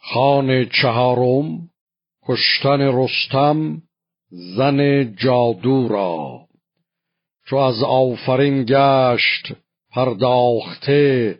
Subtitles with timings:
[0.00, 1.70] خان چهارم
[2.28, 3.82] کشتن رستم
[4.30, 6.40] زن جادو را.
[7.46, 9.52] چو از آفرین گشت
[9.90, 11.38] پرداخته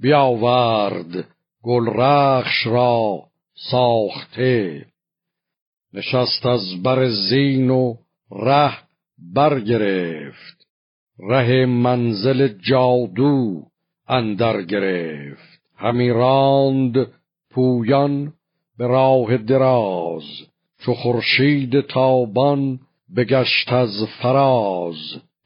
[0.00, 1.28] بیاورد
[1.62, 3.22] گلرخش را
[3.70, 4.86] ساخته.
[5.92, 7.94] نشست از بر زین و
[8.30, 8.78] ره
[9.34, 10.66] برگرفت
[11.18, 13.62] ره منزل جادو
[14.08, 15.60] اندر گرفت.
[15.76, 17.12] همی راند
[17.54, 18.32] پویان
[18.78, 20.22] به راه دراز
[20.78, 22.80] چو خورشید تابان
[23.16, 24.96] بگشت از فراز.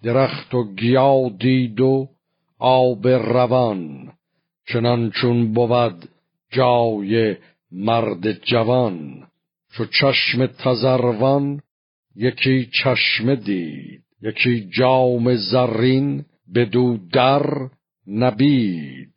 [0.02, 2.08] درخت و گیا دید و
[2.58, 4.12] آب روان
[4.66, 6.08] چنان چون بود
[6.52, 7.36] جای
[7.72, 9.26] مرد جوان.
[9.72, 11.60] چو چشم تزروان
[12.16, 17.46] یکی چشم دید یکی جام زرین بدو در
[18.06, 19.12] نبید.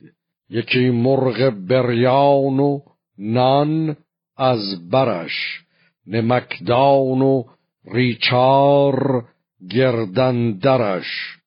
[0.51, 2.79] یکی مرغ بریان و
[3.17, 3.97] نان
[4.37, 5.61] از برش
[6.07, 7.43] نمکدان و
[7.85, 9.25] ریچار
[9.69, 11.37] گردندرش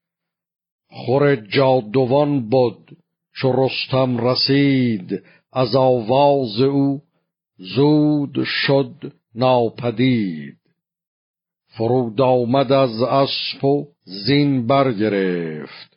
[0.91, 2.97] خور جادوان بود
[3.41, 7.02] چو رستم رسید از آواز او
[7.56, 10.58] زود شد ناپدید.
[11.66, 15.94] فرود آمد از اسب و زین برگرفت.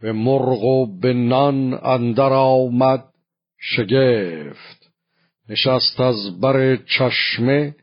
[0.00, 3.04] به مرغ و به نان اندر آمد
[3.58, 4.90] شگفت.
[5.48, 7.74] نشست از بر چشمه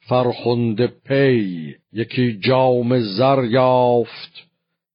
[0.00, 4.48] فرخنده پی یکی جام زر یافت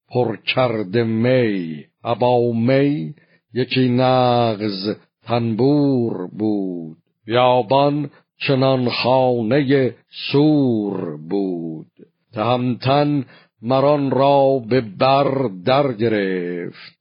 [0.08, 1.84] پر کرده می.
[2.04, 3.14] ابا می
[3.54, 6.96] یکی نغز تنبور بود.
[7.26, 8.10] بیابان
[8.46, 9.94] چنان خانه
[10.32, 11.86] سور بود.
[12.32, 13.24] تهمتن
[13.62, 16.98] مران را به بر در گرفت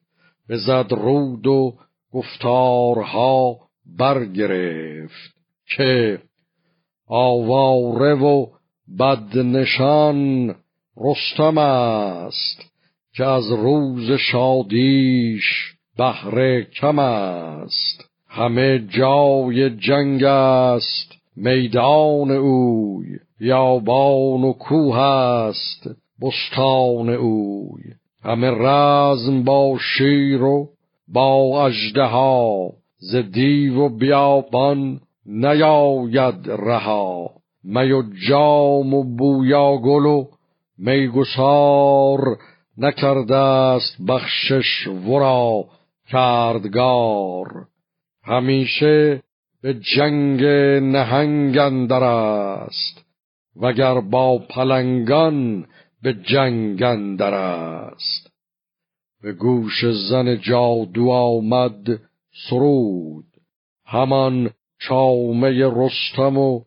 [0.50, 1.74] بزد رود و
[2.14, 3.58] گفتارها
[3.98, 5.36] برگرفت
[5.78, 6.20] که
[7.08, 8.46] آواره و
[9.00, 10.56] بدنشان
[10.98, 12.70] رستم است
[13.14, 18.10] که از روز شادیش بهره کم است.
[18.28, 23.06] همه جای جنگ است میدان اوی
[23.40, 25.90] یابان و کوه است.
[26.22, 27.84] بستان اوی.
[28.24, 30.70] همه رزم با شیر و
[31.08, 32.70] با اژدها.
[32.98, 37.32] ز دیو و بیابان نیاید رها.
[37.64, 40.26] می و جام و بویا گل و
[40.78, 42.20] میگسار
[42.78, 45.66] نکرده است بخشش ورا
[46.12, 47.48] کردگار.
[48.24, 49.22] همیشه
[49.62, 50.44] به جنگ
[50.84, 53.06] نهنگ اندر است
[53.62, 55.66] وگر با پلنگان
[56.02, 58.32] به جنگ اندر است.
[59.22, 61.88] به گوش زن جادو آمد
[62.50, 63.26] سرود.
[63.86, 64.50] همان
[64.80, 66.62] چامه رستم و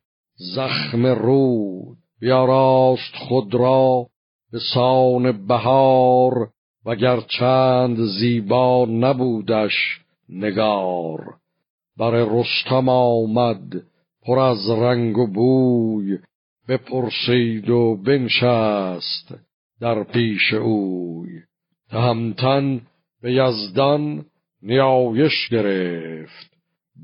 [0.55, 1.99] زخم رود.
[2.21, 4.07] بیاراست خود را
[4.53, 6.51] به سان بهار
[6.85, 11.35] وگر چند زیبا نبودش نگار.
[11.97, 13.83] بر رستم آمد
[14.23, 16.19] پر از رنگ و بوی
[16.69, 19.35] بپرسید و بنشست
[19.81, 21.29] در پیش اوی.
[21.91, 22.81] تهمتن
[23.23, 24.25] به یزدان
[24.63, 26.53] نیایش گرفت.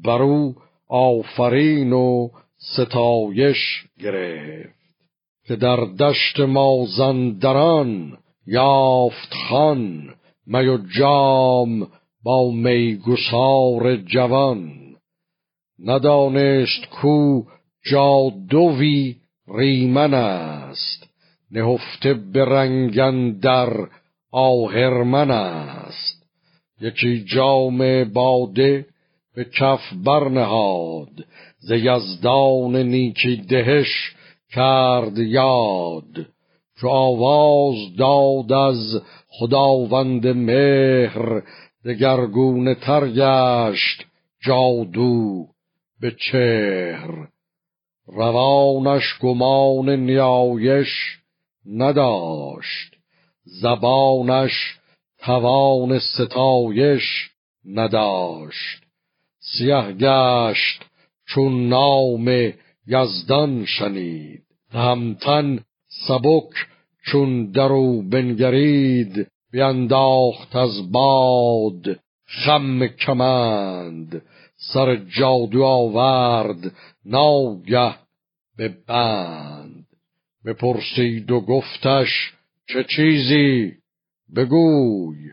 [0.05, 0.55] برو
[0.89, 4.79] آفرین و ستایش گرفت.
[5.47, 10.15] که در دشت مازندران یافت خان
[10.47, 11.89] می و جام
[12.23, 14.73] با میگسار جوان.
[15.79, 17.43] ندانست کو
[17.91, 19.17] جادوی
[19.55, 21.09] ریمن است.
[21.51, 23.89] نهفته به رنگن در
[24.33, 26.27] آهرمن است.
[26.81, 28.87] یکی جام باده
[29.35, 31.25] به کف برنهاد.
[31.59, 34.15] ز یزدان نیکی دهش
[34.51, 36.27] کرد یاد.
[36.81, 41.43] چو آواز داد از خداوند مهر
[41.85, 44.07] دگرگونه تر گشت
[44.45, 45.47] جادو
[46.01, 47.29] به چهر.
[48.12, 51.19] روانش گمان نیایش
[51.66, 52.96] نداشت.
[53.44, 54.78] زبانش
[55.19, 57.31] توان ستایش
[57.64, 58.82] نداشت.
[59.40, 60.84] سیه گشت
[61.26, 62.52] چون نام
[62.87, 64.43] یزدان شنید.
[64.72, 65.60] همتن
[66.08, 66.52] سبک
[67.06, 69.26] چون درو بنگرید.
[69.52, 74.22] بینداخت از باد خم کمند.
[74.58, 76.72] سر جادو آورد.
[77.05, 77.94] ناگه
[78.56, 79.87] به بند.
[80.44, 82.34] بپرسید و گفتش
[82.66, 83.72] چه چیزی؟
[84.37, 85.32] بگوی.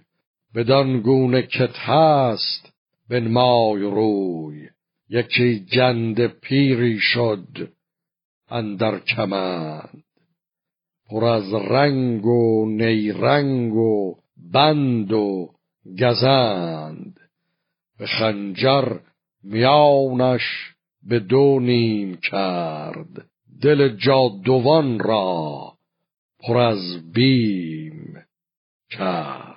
[0.55, 2.73] بدان گونه کت هست
[3.09, 4.69] بنمای روی.
[5.09, 7.71] یکی جند پیری شد
[8.49, 10.03] اندر کمند.
[11.09, 14.15] پر از رنگ و نیرنگ و
[14.53, 15.49] بند و
[15.99, 17.19] گزند.
[17.99, 18.97] به خنجر
[19.45, 20.41] میانش
[21.03, 23.25] به دو نیم کرد.
[23.61, 25.73] دل جادوان را
[26.39, 28.25] پر از بیم
[28.89, 29.54] کرد.